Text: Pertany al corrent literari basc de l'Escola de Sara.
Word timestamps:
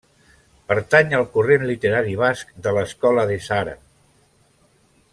Pertany 0.71 1.11
al 1.17 1.25
corrent 1.35 1.65
literari 1.71 2.17
basc 2.23 2.57
de 2.69 2.73
l'Escola 2.79 3.27
de 3.33 3.39
Sara. 3.51 3.77